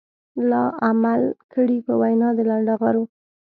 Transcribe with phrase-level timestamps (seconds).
[0.49, 1.21] لا عمل
[1.53, 3.03] کړي په وينا د لنډغرو.